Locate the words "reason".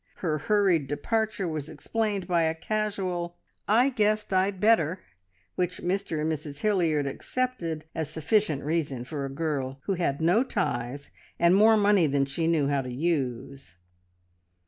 8.63-9.03